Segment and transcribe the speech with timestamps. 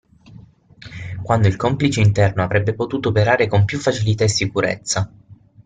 [1.21, 5.13] Quando il complice interno avrebbe potuto operare con più facilità e sicurezza.